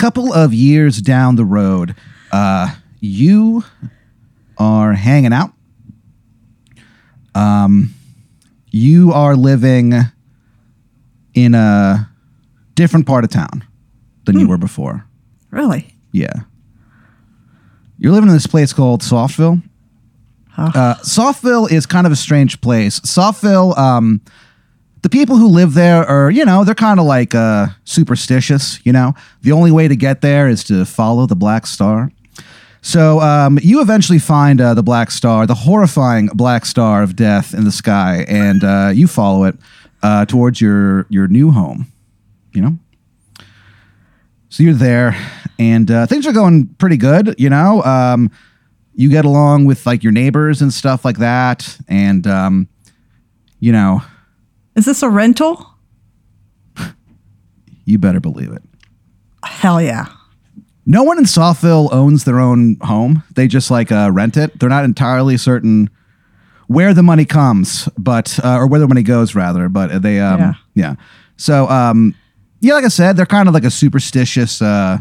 [0.00, 1.94] couple of years down the road,
[2.32, 3.62] uh, you
[4.56, 5.52] are hanging out.
[7.34, 7.92] Um,
[8.70, 9.92] you are living
[11.34, 12.08] in a
[12.74, 13.62] different part of town
[14.24, 15.04] than you were before.
[15.50, 15.94] Really?
[16.12, 16.32] Yeah.
[17.98, 19.62] You're living in this place called Softville.
[20.56, 20.64] Oh.
[20.74, 23.00] Uh, Softville is kind of a strange place.
[23.00, 24.22] Softville, um,
[25.02, 28.92] the people who live there are, you know, they're kind of like uh, superstitious, you
[28.92, 29.14] know.
[29.42, 32.10] The only way to get there is to follow the Black Star.
[32.82, 37.54] So um, you eventually find uh, the Black Star, the horrifying Black Star of death
[37.54, 39.56] in the sky, and uh, you follow it
[40.02, 41.92] uh, towards your your new home.
[42.52, 42.78] You know.
[44.48, 45.16] So you're there,
[45.58, 47.36] and uh, things are going pretty good.
[47.38, 48.30] You know, um,
[48.94, 52.68] you get along with like your neighbors and stuff like that, and um,
[53.60, 54.02] you know,
[54.74, 55.66] Is this a rental?
[57.84, 58.62] you better believe it.
[59.44, 60.06] Hell yeah.
[60.86, 63.22] No one in Softville owns their own home.
[63.34, 64.58] They just like uh, rent it.
[64.58, 65.90] They're not entirely certain
[66.66, 69.68] where the money comes, but uh, or where the money goes rather.
[69.68, 70.52] But they, um, yeah.
[70.74, 70.94] Yeah.
[71.36, 72.14] So, um,
[72.60, 74.98] yeah, like I said, they're kind of like a superstitious, uh,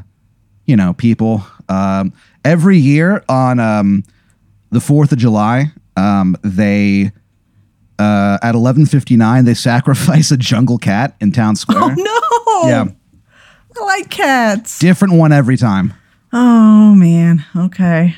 [0.66, 1.45] you know, people.
[1.67, 4.03] Um, every year on um,
[4.72, 7.12] the Fourth of July, um, they
[8.00, 11.80] uh, at eleven fifty nine they sacrifice a jungle cat in town square.
[11.81, 12.69] Oh No.
[12.69, 12.86] Yeah,
[13.78, 14.80] I like cats.
[14.80, 15.94] different one every time.
[16.33, 17.45] Oh man.
[17.56, 18.16] Okay.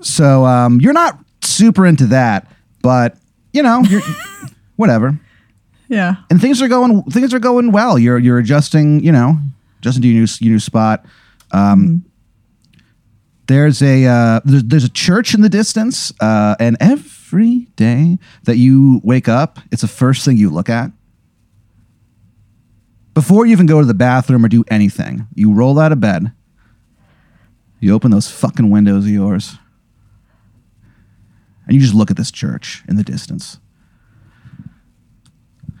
[0.00, 2.50] So um, you're not super into that,
[2.82, 3.16] but
[3.52, 4.02] you know, you're
[4.76, 5.18] whatever.
[5.88, 6.16] Yeah.
[6.30, 7.98] And things are going things are going well.
[7.98, 9.36] You're you're adjusting, you know,
[9.78, 11.04] adjusting to your new your new spot.
[11.52, 12.04] Um,
[13.46, 17.10] There's a uh, there's, there's a church in the distance, uh, and every
[17.76, 20.90] day that you wake up, it's the first thing you look at.
[23.14, 26.32] Before you even go to the bathroom or do anything, you roll out of bed.
[27.80, 29.56] You open those fucking windows of yours.
[31.66, 33.58] And you just look at this church in the distance.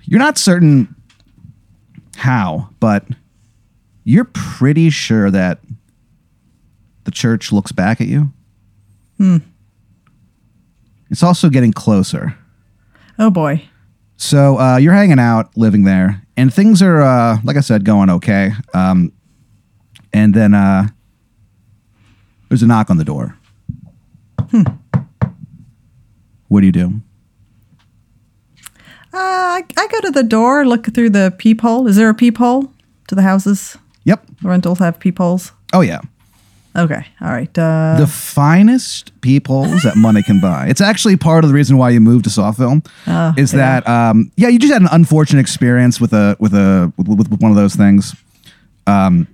[0.02, 0.94] You're not certain
[2.16, 3.06] how, but
[4.04, 5.60] you're pretty sure that
[7.04, 8.32] the church looks back at you.
[9.18, 9.38] Hmm.
[11.14, 12.36] It's also getting closer.
[13.20, 13.68] Oh boy.
[14.16, 18.10] So uh, you're hanging out, living there, and things are, uh, like I said, going
[18.10, 18.50] okay.
[18.74, 19.12] Um,
[20.12, 20.88] and then uh,
[22.48, 23.38] there's a knock on the door.
[26.48, 27.00] What do you do?
[29.12, 31.86] Uh, I, I go to the door, look through the peephole.
[31.86, 32.72] Is there a peephole
[33.06, 33.78] to the houses?
[34.02, 34.26] Yep.
[34.42, 35.52] The rentals have peepholes.
[35.72, 36.00] Oh yeah.
[36.76, 37.06] Okay.
[37.20, 37.56] All right.
[37.56, 40.66] Uh, the finest peepholes that money can buy.
[40.68, 42.84] It's actually part of the reason why you moved to Softville.
[43.06, 43.80] Oh, is yeah.
[43.80, 47.40] that um, yeah, you just had an unfortunate experience with a with a with, with,
[47.40, 48.16] one of those things,
[48.88, 49.28] um,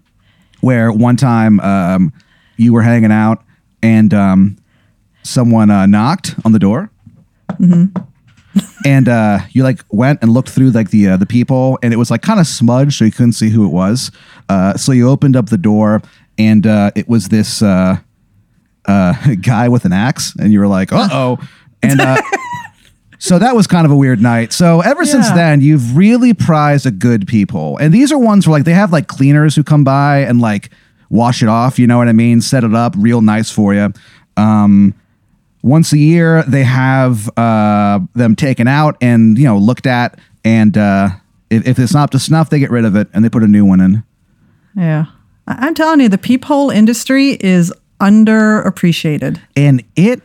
[0.60, 2.12] where one time um,
[2.56, 3.42] you were hanging out
[3.82, 4.58] and um,
[5.22, 6.90] someone uh, knocked on the door.
[8.84, 11.96] And uh, you like went and looked through like the uh, the peephole, and it
[11.96, 14.10] was like kind of smudged, so you couldn't see who it was.
[14.48, 16.02] Uh, so you opened up the door,
[16.38, 17.98] and uh, it was this uh,
[18.86, 21.38] uh, guy with an axe, and you were like, "Uh oh!"
[21.82, 22.20] And uh,
[23.18, 24.52] so that was kind of a weird night.
[24.52, 27.76] So ever since then, you've really prized a good people.
[27.78, 30.70] and these are ones where like they have like cleaners who come by and like
[31.08, 31.78] wash it off.
[31.78, 32.40] You know what I mean?
[32.40, 33.92] Set it up real nice for you.
[34.36, 34.94] Um,
[35.62, 40.76] once a year they have uh, them taken out and you know looked at and
[40.78, 41.08] uh,
[41.50, 43.42] if, if it's not up to snuff they get rid of it and they put
[43.42, 44.02] a new one in
[44.76, 45.06] yeah.
[45.48, 49.40] I- I'm telling you, the peephole industry is underappreciated.
[49.56, 50.22] and it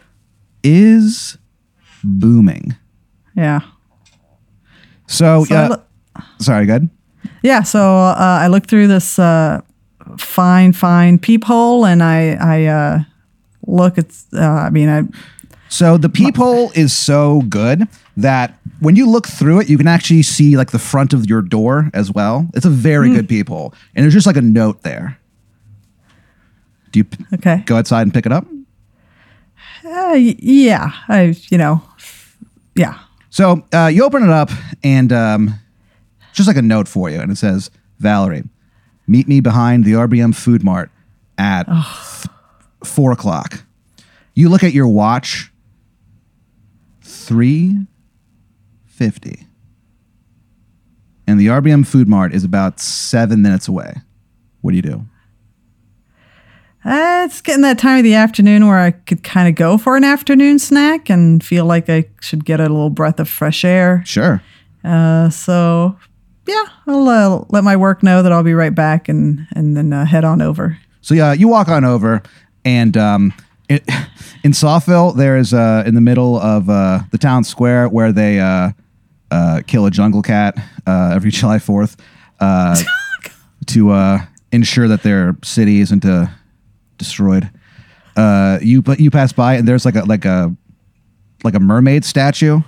[0.63, 1.37] is
[2.03, 2.75] booming
[3.35, 3.59] Yeah.
[5.07, 5.87] so, So uh, look-
[6.39, 6.89] sorry good
[7.43, 9.61] Yeah, so uh, I looked through this uh,
[10.17, 12.99] fine, fine peephole, and I, I uh,
[13.67, 14.07] look at.
[14.33, 15.03] Uh, I mean, I
[15.69, 17.87] so the peephole is so good
[18.17, 21.41] that when you look through it you can actually see like the front of your
[21.41, 25.17] door as well it's a very good peephole and there's just like a note there
[26.91, 27.63] do you p- okay.
[27.65, 28.45] go outside and pick it up
[29.85, 31.81] Uh, yeah, I you know,
[32.75, 32.99] yeah.
[33.29, 34.49] So uh, you open it up,
[34.83, 35.59] and um,
[36.33, 37.69] just like a note for you, and it says,
[37.99, 38.43] "Valerie,
[39.07, 40.89] meet me behind the RBM Food Mart
[41.37, 42.34] at th-
[42.87, 43.63] four o'clock."
[44.33, 45.51] You look at your watch.
[47.01, 47.85] Three
[48.85, 49.45] fifty,
[51.27, 53.95] and the RBM Food Mart is about seven minutes away.
[54.61, 55.05] What do you do?
[56.85, 59.97] Uh, it's getting that time of the afternoon where I could kind of go for
[59.97, 64.03] an afternoon snack and feel like I should get a little breath of fresh air.
[64.05, 64.41] Sure.
[64.83, 65.97] Uh, so
[66.47, 69.93] yeah, I'll uh, let my work know that I'll be right back and and then
[69.93, 70.77] uh, head on over.
[71.01, 72.21] So yeah, you walk on over,
[72.65, 73.33] and um,
[73.69, 73.83] it,
[74.43, 78.39] in Softville, there is uh, in the middle of uh, the town square where they
[78.39, 78.71] uh,
[79.31, 81.95] uh, kill a jungle cat uh, every July Fourth
[82.39, 82.75] uh,
[83.67, 84.19] to uh,
[84.51, 86.27] ensure that their city isn't uh,
[86.97, 87.49] destroyed.
[88.15, 90.55] Uh, you but you pass by, and there's like a like a
[91.43, 92.61] like a mermaid statue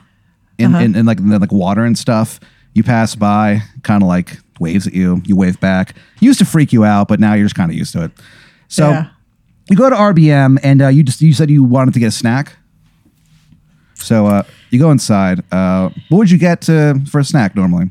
[0.57, 2.39] in in, in like in the, like water and stuff.
[2.73, 5.21] You pass by, kind of like waves at you.
[5.25, 5.95] You wave back.
[6.19, 8.11] Used to freak you out, but now you're just kind of used to it.
[8.67, 9.09] So Yeah.
[9.69, 12.11] You go to RBM, and uh, you just you said you wanted to get a
[12.11, 12.57] snack.
[13.95, 15.43] So uh, you go inside.
[15.51, 17.89] Uh, what would you get uh, for a snack normally?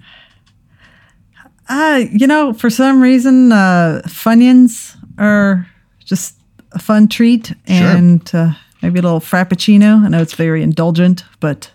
[1.69, 5.67] Uh, you know, for some reason, uh, Funyuns are
[6.05, 6.37] just
[6.73, 8.52] a fun treat, and uh,
[8.82, 10.05] maybe a little Frappuccino.
[10.05, 11.70] I know it's very indulgent, but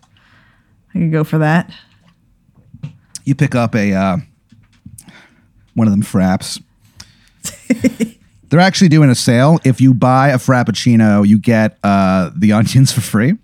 [0.95, 1.71] I could go for that.
[3.25, 4.17] You pick up a uh,
[5.73, 6.61] one of them fraps.
[8.51, 9.59] They're actually doing a sale.
[9.63, 13.37] If you buy a frappuccino, you get uh, the onions for free.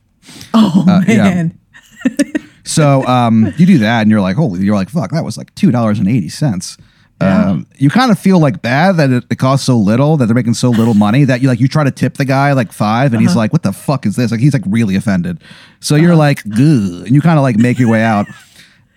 [0.53, 1.17] Oh yeah.
[1.17, 1.59] man,
[2.67, 5.55] So um, you do that, and you're like, holy, you're like, fuck, that was like
[5.55, 6.77] two dollars and eighty cents.
[7.19, 10.35] Um, you kind of feel like bad that it, it costs so little that they're
[10.35, 13.13] making so little money that you like you try to tip the guy like five,
[13.13, 14.29] and he's like, what the fuck is this?
[14.29, 15.41] Like he's like really offended.
[15.79, 18.27] So you're like, good, and you kind of like make your way out,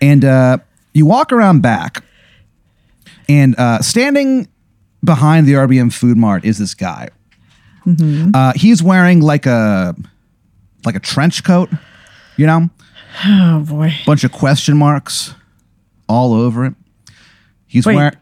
[0.02, 0.58] and uh,
[0.92, 2.04] you walk around back,
[3.28, 4.48] and uh, standing
[5.04, 7.08] behind the RBM Food Mart is this guy.
[8.34, 9.94] Uh, he's wearing like a
[10.84, 11.70] like a trench coat,
[12.36, 12.68] you know
[13.26, 13.92] oh boy.
[14.06, 15.34] bunch of question marks
[16.08, 16.74] all over it.
[17.66, 17.96] He's Wait.
[17.96, 18.16] wearing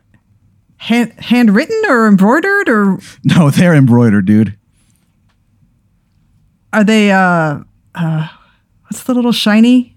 [0.77, 4.57] Hand, handwritten or embroidered or no, they're embroidered, dude.
[6.73, 7.61] are they uh
[7.95, 8.29] uh
[8.85, 9.97] what's the little shiny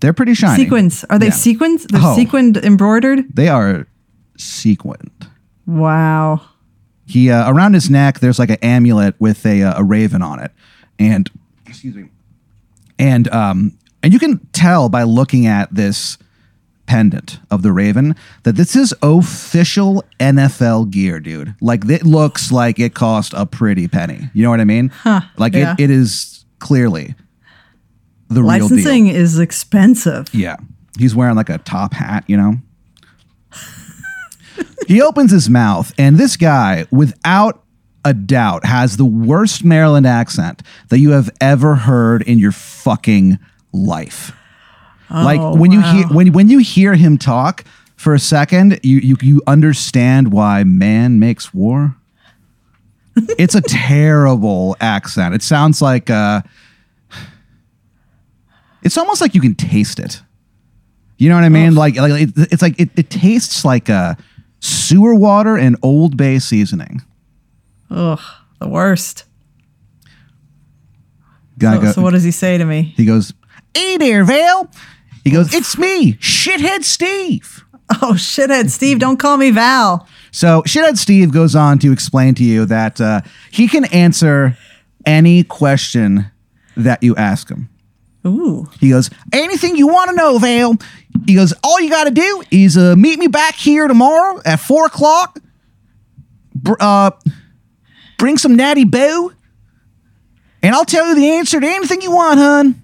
[0.00, 0.62] They're pretty shiny.
[0.62, 1.04] sequins?
[1.10, 1.32] Are they Yeah.
[1.32, 1.84] sequins?
[1.86, 2.14] They're Oh.
[2.16, 3.24] sequined embroidered?
[3.34, 3.86] They are
[4.38, 5.10] sequined.
[5.66, 6.42] Wow.
[7.06, 10.40] He uh, around his neck, there's like an amulet with a uh, a raven on
[10.40, 10.52] it,
[10.98, 11.28] and
[11.66, 12.08] excuse me,
[12.98, 16.16] and um, and you can tell by looking at this
[16.86, 21.54] pendant of the raven that this is official NFL gear, dude.
[21.60, 24.30] Like it looks like it cost a pretty penny.
[24.32, 24.88] You know what I mean?
[24.88, 25.74] Huh, Like yeah.
[25.78, 27.14] it, it is clearly
[28.28, 28.68] the real deal.
[28.68, 30.34] Licensing is expensive.
[30.34, 30.56] Yeah.
[30.98, 32.54] He's wearing like a top hat, you know?
[34.86, 37.62] He opens his mouth, and this guy, without
[38.04, 43.38] a doubt, has the worst Maryland accent that you have ever heard in your fucking
[43.72, 44.32] life.
[45.10, 47.64] like Oh, when you hear when when you hear him talk
[47.96, 51.94] for a second, you you you understand why man makes war.
[53.38, 55.34] it's a terrible accent.
[55.34, 56.42] It sounds like uh
[58.82, 60.22] it's almost like you can taste it.
[61.18, 61.76] You know what I mean?
[61.76, 64.14] Like, like it, it's like it, it tastes like uh,
[64.62, 67.02] sewer water and Old Bay seasoning.
[67.90, 68.20] Ugh,
[68.60, 69.24] the worst.
[71.58, 72.94] Guy So, go- so what does he say to me?
[72.96, 73.32] he goes,
[73.74, 74.70] "Hey there, Val."
[75.24, 77.64] He goes, "It's me, shithead Steve."
[78.00, 78.98] Oh shithead, Steve!
[78.98, 80.06] Don't call me Val.
[80.30, 83.20] So shithead Steve goes on to explain to you that uh,
[83.50, 84.56] he can answer
[85.04, 86.30] any question
[86.76, 87.68] that you ask him.
[88.26, 90.76] Ooh, He goes, anything you want to know, Vale.
[91.26, 94.60] He goes, all you got to do is uh, meet me back here tomorrow at
[94.60, 95.38] four o'clock.
[96.54, 97.10] Br- uh,
[98.18, 99.32] bring some Natty Boh,
[100.62, 102.82] and I'll tell you the answer to anything you want, hun.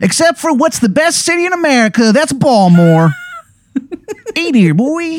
[0.00, 2.12] Except for what's the best city in America?
[2.12, 3.10] That's Baltimore.
[4.34, 5.18] hey dear boy.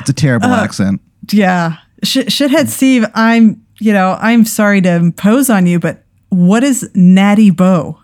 [0.00, 1.00] It's a terrible accent.
[1.30, 3.04] yeah, Sh- shithead, Steve.
[3.14, 8.00] I'm, you know, I'm sorry to impose on you, but what is Natty Boh?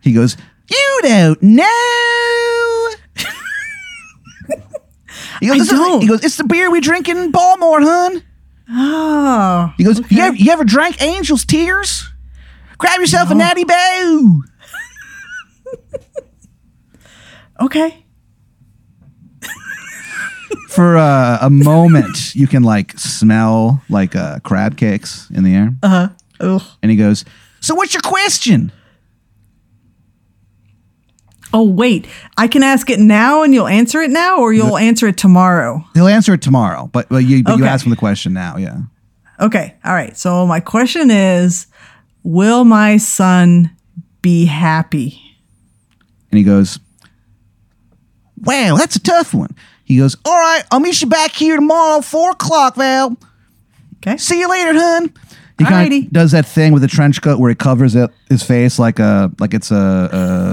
[0.00, 0.36] He goes,
[0.70, 2.90] You don't know.
[5.40, 6.02] he, goes, I don't.
[6.02, 8.22] he goes, It's the beer we drink in Baltimore, hun.
[8.70, 12.08] Oh, He goes, you, ever, you ever drank Angel's Tears?
[12.78, 14.42] Grab yourself a Natty Boh.
[17.62, 18.04] okay.
[20.68, 25.74] For uh, a moment, you can like smell like uh, crab cakes in the air.
[25.82, 26.08] Uh huh.
[26.40, 26.62] Ugh.
[26.82, 27.24] And he goes,
[27.60, 28.72] So what's your question?
[31.52, 35.06] Oh wait, I can ask it now, and you'll answer it now, or you'll answer
[35.06, 35.84] it tomorrow.
[35.94, 37.72] He'll answer it tomorrow, but, but, you, but you Okay.
[37.72, 38.56] ask him the question now.
[38.56, 38.78] Yeah.
[39.40, 39.74] Okay.
[39.84, 40.16] All right.
[40.16, 41.66] So my question is,
[42.24, 43.70] will my son
[44.22, 45.20] be happy?
[46.30, 46.78] And he goes,
[48.42, 49.54] Wow, that's a tough one.
[49.84, 53.16] He goes, All right, I'll meet you back here tomorrow, four o'clock, Val.
[53.98, 54.16] Okay.
[54.18, 55.12] See you later, hun.
[55.58, 58.42] He kind of does that thing with the trench coat where he covers it his
[58.42, 60.08] face like a like it's a,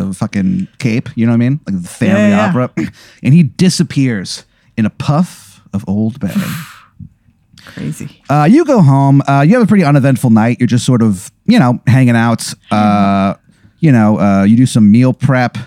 [0.10, 1.10] a fucking cape.
[1.18, 1.60] You know what I mean?
[1.68, 2.50] Like the family Yeah, yeah.
[2.50, 2.72] opera.
[3.24, 4.46] And he disappears
[4.78, 6.34] in a puff of Old Bay.
[7.66, 8.22] Crazy.
[8.30, 9.22] Uh, you go home.
[9.28, 10.58] Uh, you have a pretty uneventful night.
[10.60, 12.54] You're just sort of, you know, hanging out.
[12.72, 13.36] Uh,
[13.80, 15.58] you know, uh, you do some meal prep.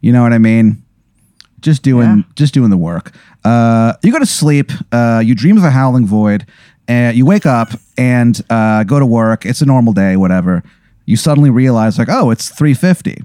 [0.00, 0.82] You know what I mean?
[1.60, 2.22] Just doing, Yeah.
[2.34, 3.12] just doing the work.
[3.44, 4.70] Uh, you go to sleep.
[4.92, 6.46] Uh, you dream of a howling void,
[6.88, 9.44] and you wake up and uh, go to work.
[9.46, 10.62] It's a normal day, whatever.
[11.06, 13.22] You suddenly realize, like, oh, it's three fifty.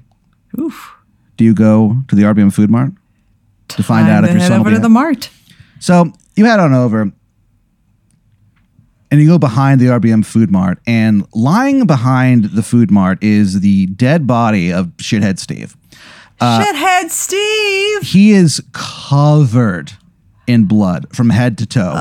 [0.58, 0.92] Oof.
[1.36, 2.92] Do you go to the RBM Food Mart
[3.68, 5.30] to find out if to your head son will over be to the mart.
[5.78, 7.12] so you head on over
[9.10, 13.60] and you go behind the RBM Food Mart, and lying behind the Food Mart is
[13.60, 15.76] the dead body of Shithead Steve.
[16.40, 18.02] Uh, Shithead Steve.
[18.02, 19.92] He is covered
[20.50, 21.92] in blood from head to toe.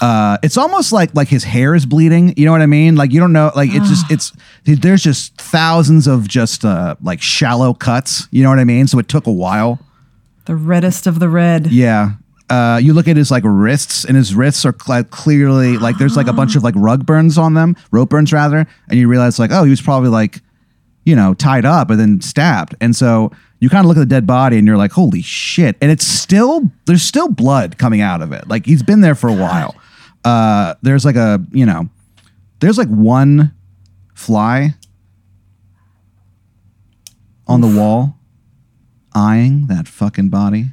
[0.00, 2.34] Uh, it's almost like like his hair is bleeding.
[2.36, 2.94] You know what I mean?
[2.96, 3.50] Like you don't know.
[3.56, 4.32] Like it's just it's
[4.64, 8.28] there's just thousands of just uh, like shallow cuts.
[8.30, 8.86] You know what I mean?
[8.86, 9.80] So it took a while.
[10.44, 11.66] The reddest of the red.
[11.72, 12.12] Yeah.
[12.50, 16.16] Uh, you look at his like wrists, and his wrists are cl- clearly like there's
[16.16, 19.38] like a bunch of like rug burns on them, rope burns rather, and you realize
[19.38, 20.40] like oh he was probably like,
[21.08, 24.06] you know, tied up and then stabbed, and so you kind of look at the
[24.06, 28.20] dead body and you're like holy shit, and it's still there's still blood coming out
[28.20, 29.74] of it, like he's been there for a while.
[30.22, 31.88] Uh, there's like a you know,
[32.60, 33.54] there's like one
[34.14, 34.74] fly
[37.46, 38.18] on the wall,
[39.14, 40.66] eyeing that fucking body,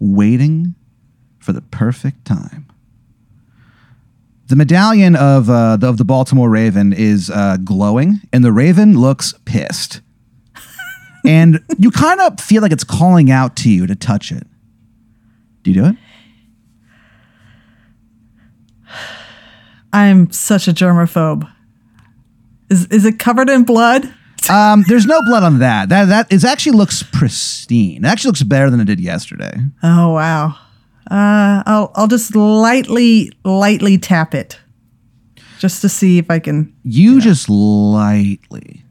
[0.00, 0.74] waiting
[1.38, 2.67] for the perfect time.
[4.48, 8.98] The medallion of uh, the, of the Baltimore Raven is uh, glowing, and the Raven
[8.98, 10.00] looks pissed.
[11.24, 14.46] and you kind of feel like it's calling out to you to touch it.
[15.62, 15.96] Do you do it?
[19.92, 21.50] I'm such a germaphobe.
[22.70, 24.12] Is is it covered in blood?
[24.48, 25.90] Um, there's no blood on that.
[25.90, 28.02] That that is actually looks pristine.
[28.02, 29.52] It actually looks better than it did yesterday.
[29.82, 30.56] Oh wow.
[31.10, 34.58] Uh, I'll I'll just lightly lightly tap it,
[35.58, 36.74] just to see if I can.
[36.84, 38.84] You just lightly.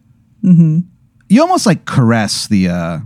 [1.29, 2.99] You almost like caress the uh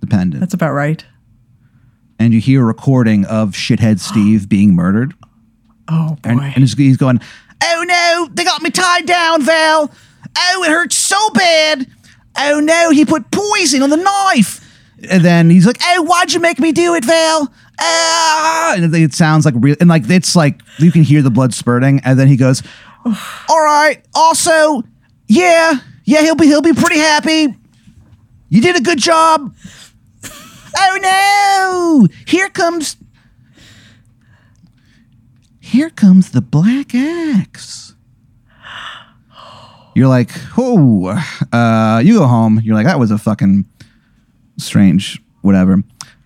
[0.00, 1.04] the pendant, That's about right.
[2.18, 5.14] and you hear a recording of shithead Steve being murdered,
[5.88, 6.30] Oh boy.
[6.30, 7.20] and, and he's, he's going,
[7.62, 9.90] "Oh no, they got me tied down, Val.
[10.36, 11.86] Oh, it hurts so bad.
[12.38, 14.64] Oh no, he put poison on the knife."
[15.08, 19.14] And then he's like, "Hey, why'd you make me do it, Val?" Ah, and it
[19.14, 22.26] sounds like real, and like it's like you can hear the blood spurting, and then
[22.26, 22.62] he goes,
[23.04, 24.82] "All right, also,
[25.28, 27.54] yeah, yeah, he'll be he'll be pretty happy.
[28.48, 29.54] You did a good job."
[30.76, 32.14] oh no!
[32.26, 32.96] Here comes
[35.60, 37.94] here comes the black axe.
[39.94, 41.08] You're like, oh,
[41.52, 42.60] uh, you go home.
[42.62, 43.66] You're like, that was a fucking
[44.58, 45.82] strange, whatever.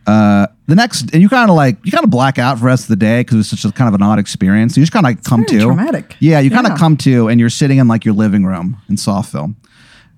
[0.06, 2.66] Uh, the next, and you kind of like, you kind of black out for the
[2.66, 4.76] rest of the day because it's such a kind of an odd experience.
[4.76, 5.60] You just kind of like come to.
[5.60, 6.16] traumatic.
[6.18, 6.78] Yeah, you kind of Yeah.
[6.78, 9.54] come to, and you're sitting in like your living room in Softville.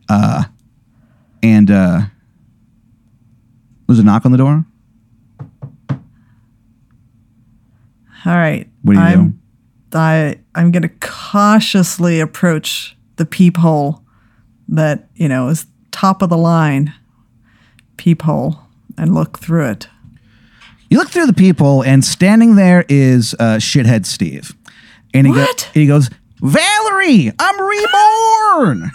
[0.08, 0.44] Uh,
[1.42, 2.02] and uh,
[3.86, 4.64] there's a knock on the door.
[8.26, 8.66] All right.
[8.82, 9.40] What do you I'm,
[9.92, 14.02] I I'm gonna cautiously approach the peephole
[14.68, 16.92] that you know is top of the line
[18.14, 18.58] peephole
[18.98, 19.88] and look through it.
[20.90, 24.54] You look through the people, and standing there is uh, shithead Steve.
[25.14, 25.70] And he, go- What?
[25.74, 28.90] and he goes, Valerie, I'm reborn.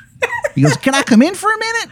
[0.56, 1.88] he goes, Can I come in for a minute?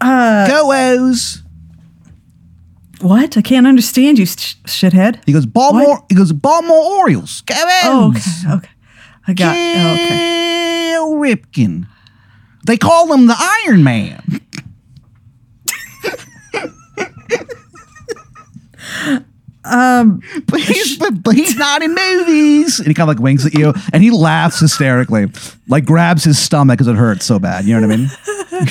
[0.00, 1.42] Uh, Go O's.
[3.02, 3.36] what?
[3.36, 5.22] I can't understand you, sh- shithead.
[5.26, 6.02] He goes, Baltimore.
[6.08, 7.42] He goes, Baltimore Orioles.
[7.42, 7.64] Go O's.
[7.84, 8.68] Oh, okay, okay.
[9.28, 9.54] I got.
[9.56, 10.90] oh, okay.
[10.92, 11.86] Cal Ripken.
[12.66, 14.40] They call him the Iron Man.
[19.62, 22.78] Um, But he's, but, but he's not in movies.
[22.78, 25.26] And he kind of like winks at you and he laughs hysterically,
[25.68, 27.64] like grabs his stomach because it hurts so bad.
[27.64, 28.10] You know what I mean?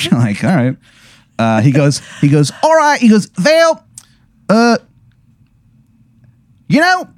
[0.10, 0.76] You're like, all right.
[1.38, 3.00] Uh, he goes, he goes, all right.
[3.00, 3.82] He goes, Vale,
[4.48, 4.78] uh,
[6.68, 7.08] you know,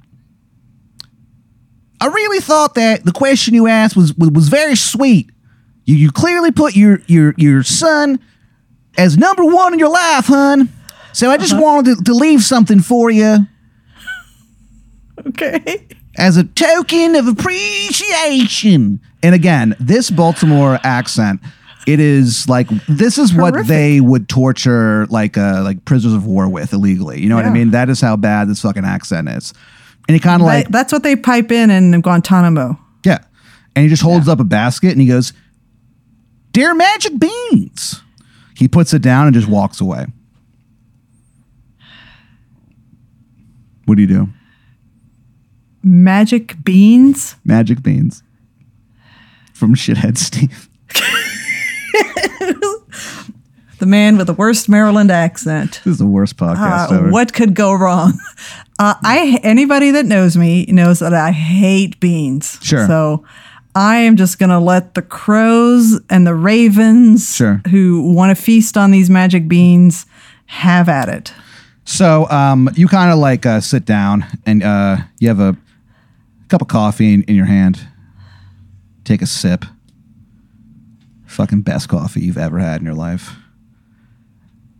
[1.99, 5.29] I really thought that the question you asked was was, was very sweet.
[5.85, 8.19] You, you clearly put your your your son
[8.97, 10.69] as number one in your life, hun.
[11.13, 13.47] So I just wanted to, to leave something for you
[15.27, 15.87] okay.
[16.17, 18.99] as a token of appreciation.
[19.21, 21.41] And again, this Baltimore accent,
[21.85, 26.49] it is like this is what they would torture like uh like prisoners of war
[26.49, 27.21] with illegally.
[27.21, 27.71] You know what I mean?
[27.71, 29.53] That is how bad this fucking accent is.
[30.07, 32.79] And he kind of like that's what they pipe in in Guantanamo.
[33.05, 33.19] yeah.
[33.75, 35.33] And he just holds up a basket and he goes,
[36.51, 38.01] Dear Magic Beans.
[38.55, 40.05] He puts it down and just walks away.
[43.85, 44.29] What do you do?
[45.83, 47.35] Magic beans.
[47.43, 48.23] Magic Beans.
[49.53, 50.69] From Shithead Steve.
[53.79, 55.81] The man with the worst Maryland accent.
[55.83, 57.09] This is the worst podcast Uh, ever.
[57.09, 58.17] what could go wrong?
[58.79, 62.57] Uh, I anybody that knows me knows that I hate beans.
[62.61, 62.87] Sure.
[62.87, 63.25] So
[63.75, 67.61] I am just gonna let the crows and the ravens Sure.
[67.69, 70.05] who want to feast on these magic beans
[70.45, 71.33] have at it.
[71.85, 75.57] So um, you kind of like uh, sit down and uh, you have a
[76.47, 77.87] cup of coffee in, in your hand.
[79.03, 79.65] Take a sip.
[81.25, 83.35] Fucking best coffee you've ever had in your life.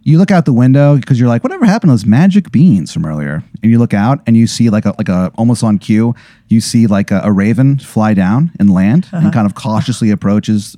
[0.03, 3.05] You look out the window because you're like, whatever happened to those magic beans from
[3.05, 3.43] earlier?
[3.62, 6.13] And you look out and you see like a like a almost on cue,
[6.50, 10.75] you see like a, a raven fly down and land and kind of cautiously approaches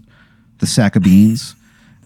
[0.60, 1.56] the sack of beans.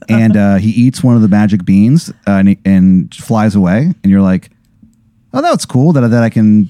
[0.10, 3.94] And uh, he eats one of the magic beans uh, and, he, and flies away.
[4.04, 4.50] And you're like,
[5.34, 6.70] oh, that's cool that, that I can,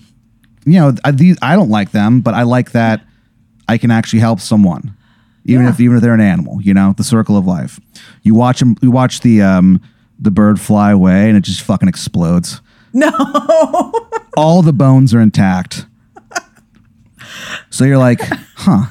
[0.66, 3.02] you know, I, these, I don't like them, but I like that
[3.68, 4.96] I can actually help someone,
[5.46, 5.70] even Yeah.
[5.72, 6.60] if even if they're an animal.
[6.62, 7.80] You know, the circle of life.
[8.24, 8.76] You watch them.
[8.82, 9.80] You watch the um,
[10.18, 12.62] the bird fly away, and it just fucking explodes.
[12.94, 13.12] No.
[14.36, 15.86] All the bones are intact.
[17.70, 18.20] So you're like,
[18.56, 18.86] huh?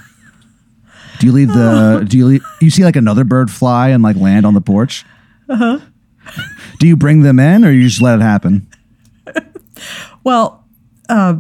[1.21, 2.05] Do you leave the?
[2.09, 5.05] Do you leave, you see like another bird fly and like land on the porch?
[5.49, 5.81] Uh huh.
[6.79, 8.69] Do you bring them in, or you just let it happen?
[10.25, 10.65] Well,
[11.09, 11.37] uh,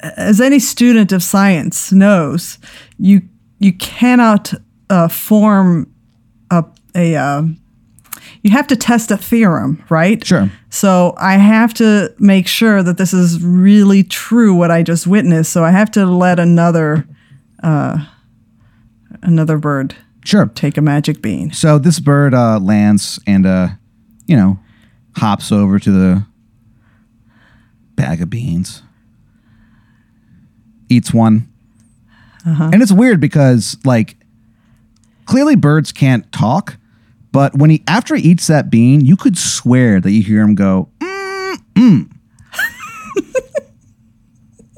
[0.00, 2.58] as any student of science knows,
[2.98, 3.22] you
[3.58, 4.54] you cannot
[4.88, 5.92] uh, form
[6.50, 6.64] a
[6.94, 7.42] a uh,
[8.42, 10.24] you have to test a theorem, right?
[10.24, 10.50] Sure.
[10.70, 15.52] So I have to make sure that this is really true what I just witnessed.
[15.52, 17.06] So I have to let another
[17.62, 18.06] uh,
[19.22, 20.46] another bird Sure.
[20.46, 21.52] take a magic bean.
[21.52, 23.68] So this bird uh, lands and uh,
[24.26, 24.58] you know
[25.16, 26.24] hops over to the
[27.96, 28.82] bag of beans,
[30.88, 31.48] eats one,
[32.44, 34.16] and it's weird because like
[35.26, 36.76] clearly birds can't talk,
[37.32, 40.54] but when he after he eats that bean, you could swear that you hear him
[40.54, 42.10] go mm, mm.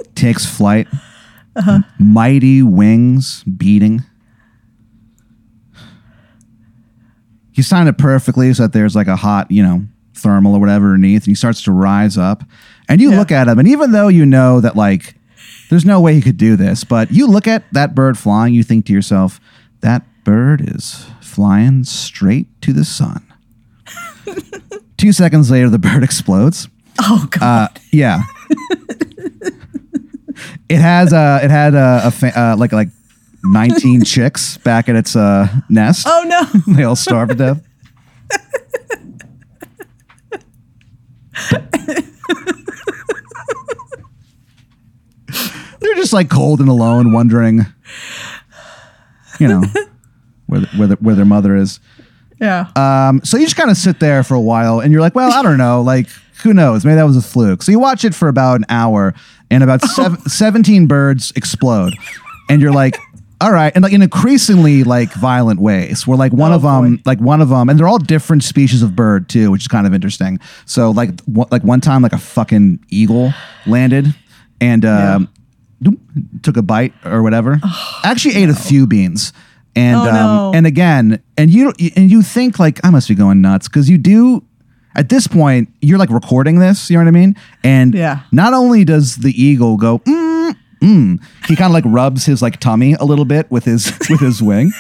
[0.14, 0.86] takes flight,
[1.98, 4.02] mighty wings beating.
[7.52, 10.86] he's timed it perfectly so that there's like a hot, you know, thermal or whatever
[10.94, 12.42] underneath, and he starts to rise up.
[12.88, 13.18] And you Yeah.
[13.18, 15.14] look at him, and even though you know that like
[15.68, 18.62] there's no way he could do this, but you look at that bird flying, you
[18.62, 19.40] think to yourself,
[19.80, 23.22] that bird is flying straight to the sun.
[24.96, 26.68] Two seconds later, the bird explodes.
[26.98, 27.70] Oh God!
[27.76, 28.22] Uh, yeah.
[30.70, 32.88] it has uh, it had uh, a fa- uh, like like
[33.42, 36.06] 19 chicks back at its uh, nest.
[36.08, 36.74] oh no!
[36.76, 37.66] They all starve to death.
[45.80, 47.66] They're just like cold and alone, wondering,
[49.38, 49.62] you know,
[50.46, 51.80] where the, where, the, where their mother is.
[52.40, 52.70] Yeah.
[52.76, 55.32] Um, so you just kind of sit there for a while, and you're like, well,
[55.32, 56.08] I don't know, like
[56.42, 56.84] who knows?
[56.84, 57.62] Maybe that was a fluke.
[57.62, 59.14] So you watch it for about an hour,
[59.50, 61.92] and about sev- 17 birds explode,
[62.48, 62.96] and you're like.
[63.42, 66.06] All right, and like in increasingly like violent ways.
[66.06, 67.02] Where like one Oh, of them, boy.
[67.06, 69.86] like one of them, and they're all different species of bird too, which is kind
[69.86, 70.38] of interesting.
[70.66, 73.32] So like one, like one time, like a fucking eagle
[73.66, 74.14] landed,
[74.60, 75.28] and um,
[75.82, 75.98] doop,
[76.42, 77.58] took a bite or whatever.
[78.04, 79.32] Actually, ate a few beans,
[79.74, 80.52] and Oh, um, no.
[80.54, 83.96] and again, and you and you think like I must be going nuts because you
[83.96, 84.44] do.
[84.96, 86.90] At this point, you're like recording this.
[86.90, 87.36] You know what I mean?
[87.62, 88.20] And Yeah.
[88.32, 92.58] not only does the eagle go mm, mm, he kind of like rubs his like
[92.60, 94.72] tummy a little bit with his with his wing.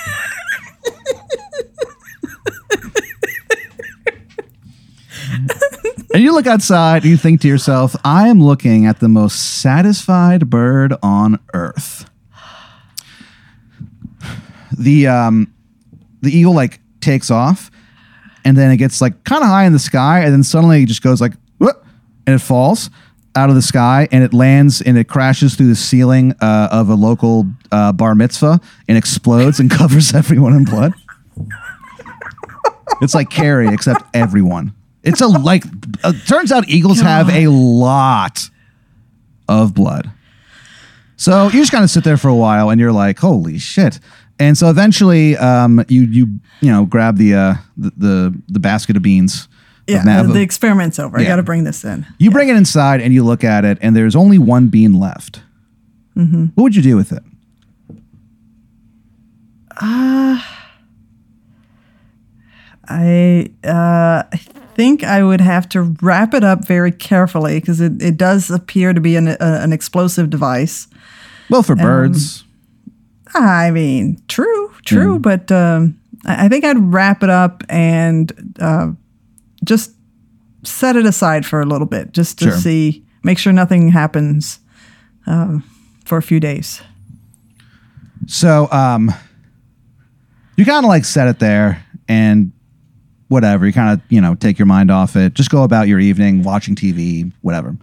[6.12, 9.60] And you look outside and you think to yourself, I am looking at the most
[9.60, 12.10] satisfied bird on earth.
[14.76, 15.52] The um
[16.22, 17.70] the eagle like takes off
[18.44, 20.86] and then it gets like kind of high in the sky and then suddenly it
[20.86, 21.84] just goes like whoop,
[22.26, 22.90] and it falls
[23.36, 26.88] out of the sky and it lands and it crashes through the ceiling uh, of
[26.88, 30.92] a local uh, bar mitzvah and explodes and covers everyone in blood.
[33.00, 34.74] It's like Carrie, except everyone.
[35.02, 35.64] It's a like.
[36.04, 38.50] Uh, turns out eagles have a lot
[39.48, 40.10] of blood.
[41.16, 43.98] So you just kind of sit there for a while, and you're like, "Holy shit!"
[44.40, 46.26] And so eventually, um, you you
[46.60, 49.46] you know grab the uh the the, the basket of beans
[49.86, 51.18] Yeah, the, the experiment's over.
[51.18, 51.28] I Yeah.
[51.28, 52.06] got to bring this in.
[52.18, 55.42] you bring it inside and you look at it, and there's only one bean left.
[56.16, 56.46] Mm-hmm.
[56.54, 57.22] What would you do with it?
[62.88, 64.36] I uh, I
[64.74, 68.92] think I would have to wrap it up very carefully because it, it does appear
[68.92, 70.88] to be an, a, an explosive device.
[71.48, 72.44] Well, for birds.
[73.34, 78.92] I mean, true, true, but um, I think I'd wrap it up and uh,
[79.64, 79.92] just
[80.64, 82.56] set it aside for a little bit, just to Sure.
[82.58, 84.58] see, make sure nothing happens
[85.26, 85.62] um,
[86.04, 86.82] for a few days.
[88.26, 89.12] So, um,
[90.56, 92.52] you kind of like set it there and
[93.28, 93.64] whatever.
[93.66, 95.32] You kind of, you know, take your mind off it.
[95.34, 97.76] Just go about your evening watching TV, whatever.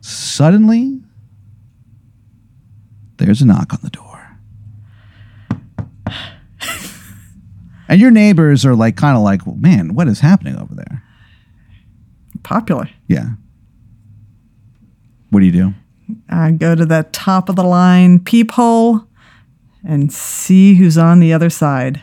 [0.00, 1.00] Suddenly,
[3.18, 4.38] there's a knock on the door.
[7.88, 11.02] and your neighbors are like, kind of like, man, what is happening over there?
[12.42, 12.88] Popular.
[13.08, 13.30] Yeah.
[15.30, 15.74] What do you do?
[16.28, 19.06] I go to the top of the line peephole
[19.84, 22.02] and see who's on the other side.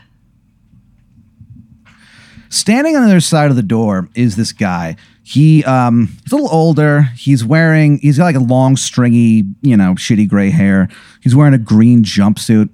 [2.50, 4.96] Standing on the other side of the door is this guy.
[5.26, 7.04] He um he's a little older.
[7.16, 10.90] He's wearing he's got like a long stringy, you know, shitty gray hair.
[11.22, 12.70] He's wearing a green jumpsuit.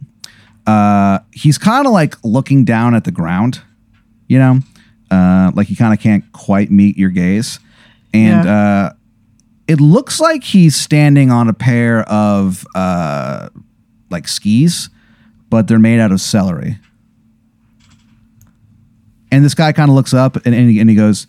[0.66, 3.62] Uh he's kind of like looking down at the ground,
[4.28, 4.60] you know?
[5.12, 7.60] Uh like he kind of can't quite meet your gaze.
[8.16, 8.94] And uh
[9.68, 13.50] it looks like he's standing on a pair of uh
[14.10, 14.90] like skis,
[15.52, 16.80] but they're made out of celery.
[19.32, 21.28] And this guy kind of looks up and, and, he, and he goes,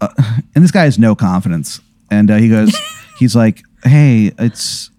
[0.00, 0.08] uh,
[0.54, 1.80] and this guy has no confidence.
[2.10, 2.76] And uh, he goes,
[3.18, 4.90] he's like, hey, it's,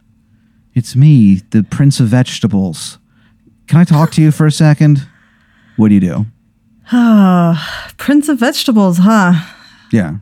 [0.74, 2.98] it's me, the Prince of Vegetables.
[3.68, 5.08] Can I talk to you for a second?
[5.76, 6.26] What do you do?
[7.98, 9.34] Prince of Vegetables, huh?
[9.92, 10.18] Yeah.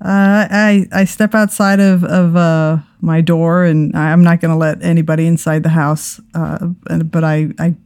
[0.00, 4.56] Uh, I I step outside of of uh, my door, and I'm not going to
[4.56, 6.20] let anybody inside the house.
[6.34, 6.66] Uh,
[7.04, 7.76] but I, I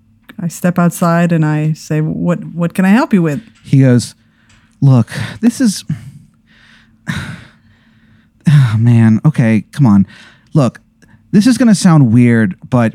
[0.40, 4.14] I step outside and I say, "What what can I help you with?" He goes,
[4.80, 5.10] look,
[5.40, 5.84] this is,
[7.08, 10.06] oh, man, okay, come on.
[10.54, 10.80] Look,
[11.32, 12.94] this is going to sound weird, but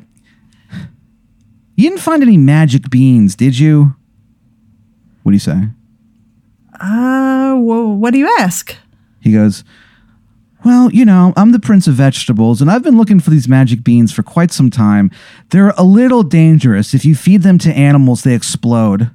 [1.75, 3.95] you didn't find any magic beans, did you?
[5.23, 5.67] What do you say?
[6.79, 8.75] Uh, wh- what do you ask?
[9.19, 9.63] He goes,
[10.65, 13.83] Well, you know, I'm the Prince of Vegetables, and I've been looking for these magic
[13.83, 15.11] beans for quite some time.
[15.49, 16.93] They're a little dangerous.
[16.93, 19.11] If you feed them to animals, they explode.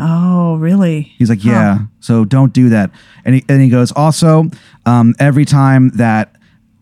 [0.00, 1.02] Oh, really?
[1.18, 2.90] He's like, Yeah, so don't do that.
[3.24, 4.46] And he, and he goes, Also,
[4.86, 6.34] um, every time that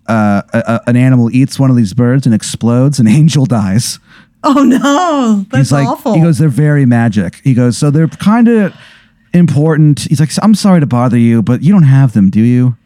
[0.09, 3.99] uh, a, a- an animal eats one of these birds and explodes, an angel dies.
[4.45, 6.15] Oh no, that's He's like, awful.
[6.15, 7.41] he goes, they're very magic.
[7.43, 8.73] He goes, so they're kind of
[9.35, 10.01] important.
[10.03, 12.77] He's like, I'm sorry to bother you, but you don't have them, do you?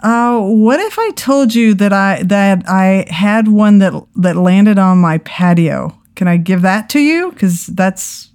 [0.00, 4.78] Uh, what if I told you that I that I had one that that landed
[4.78, 5.98] on my patio?
[6.14, 7.32] Can I give that to you?
[7.32, 8.30] Because that's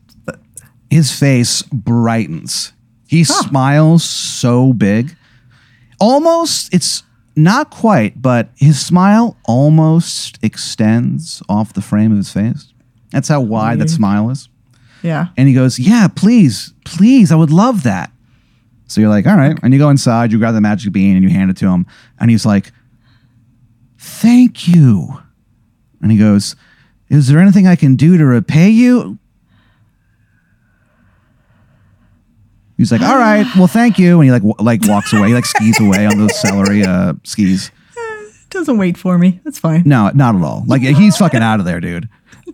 [0.94, 2.74] his face brightens.
[3.08, 5.16] He smiles so big.
[6.00, 7.04] Almost, it's
[7.36, 12.74] not quite, but his smile almost extends off the frame of his face.
[13.12, 14.50] That's how wide that smile is.
[15.04, 15.28] yeah.
[15.38, 18.12] And he goes, Yeah, please, please, I would love that.
[18.88, 19.58] So you're like, All right.
[19.62, 21.86] And you go inside, you grab the magic bean and you hand it to him.
[22.20, 22.72] And he's like,
[23.98, 25.22] Thank you.
[26.02, 26.56] And he goes,
[27.10, 29.20] Is there anything I can do to repay you?
[32.84, 34.16] He's like, All right, well, thank you.
[34.20, 37.14] And he like w- like walks away, he like skis away on those celery uh,
[37.24, 37.72] skis.
[38.50, 39.40] Doesn't wait for me.
[39.44, 39.84] That's fine.
[39.86, 40.64] No, not at all.
[40.68, 42.08] Like he's fucking out of there, dude.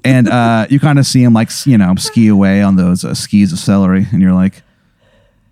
[0.05, 3.13] And uh, you kind of see him like you know ski away on those uh,
[3.13, 4.61] skis of celery, and you're like,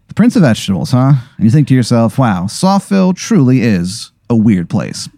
[0.07, 1.13] the Prince of Vegetables, huh?
[1.37, 5.09] And you think to yourself, wow, Softville truly is a weird place.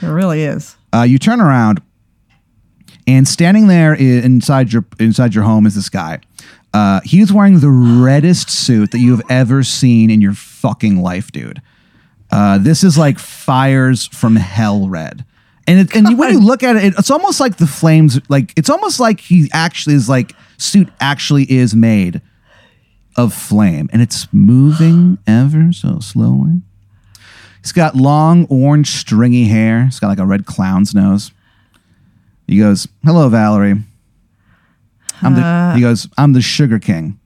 [0.00, 0.76] It really is.
[0.94, 1.82] Uh, you turn around,
[3.06, 6.20] and standing there i- inside your inside your home is this guy.
[6.74, 11.32] Uh, he's wearing the reddest suit that you have ever seen in your fucking life,
[11.32, 11.62] dude.
[12.30, 15.24] Uh, this is like fires from hell red.
[15.66, 18.18] And it, and when you look at it, it's almost like the flames.
[18.30, 22.22] Like it's almost like he actually is like suit actually is made
[23.16, 26.62] of flame, and it's moving ever so slowly.
[27.60, 29.84] He's got long orange stringy hair.
[29.84, 31.32] He's got like a red clown's nose.
[32.46, 33.82] He goes, "Hello, Valerie."
[35.22, 37.18] I'm the, he goes, "I'm the Sugar King."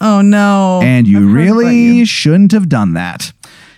[0.00, 0.80] Oh no.
[0.82, 2.06] and you I've heard about really you.
[2.06, 3.32] shouldn't have done that.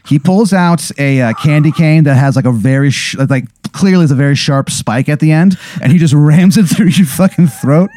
[0.06, 4.04] He pulls out a uh, candy cane that has like a very sh- like clearly
[4.04, 7.06] is a very sharp spike at the end, and he just rams it through your
[7.06, 7.90] fucking throat.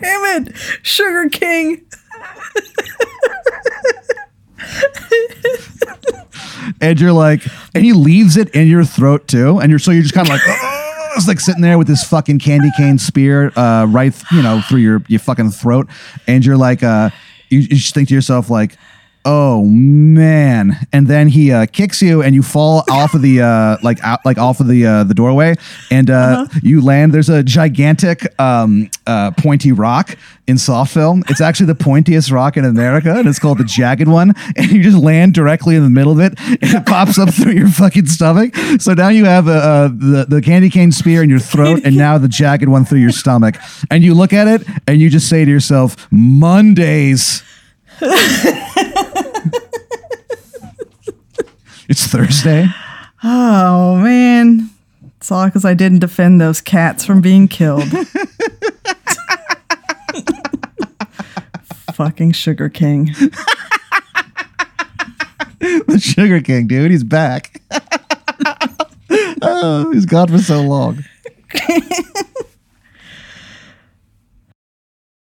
[0.00, 1.84] Damn it, Sugar King.
[6.80, 7.42] and you're like,
[7.74, 10.32] and he leaves it in your throat too, and you're so you're just kind of
[10.34, 10.42] like.
[11.16, 14.80] It's like sitting there with this fucking candy cane spear, uh, right, you know, through
[14.80, 15.88] your your fucking throat,
[16.26, 17.10] and you're like, uh,
[17.48, 18.76] you, you just think to yourself like,
[19.26, 20.86] oh man.
[20.92, 24.24] And then he uh, kicks you and you fall off of the uh, like out
[24.24, 25.56] like off of the uh, the doorway.
[25.90, 27.12] And uh, you land.
[27.12, 31.28] There's a gigantic um, uh, pointy rock in Softville.
[31.28, 34.34] It's actually the pointiest rock in america and it's called the jagged one.
[34.56, 37.52] And you just land directly in the middle of it and it pops up through
[37.52, 38.54] your fucking stomach.
[38.78, 41.96] So now you have uh, uh, the, the candy cane spear in your throat and
[41.96, 43.56] now the jagged one through your stomach.
[43.90, 47.42] And you look at it and you just say to yourself mondays
[51.88, 52.66] It's Thursday.
[53.22, 54.70] Oh man,
[55.16, 57.84] it's all because I didn't defend those cats from being killed.
[61.94, 63.14] Fucking Sugar King.
[65.60, 66.90] the Sugar King, dude.
[66.90, 67.62] He's back.
[69.42, 71.04] oh, he's gone for so long.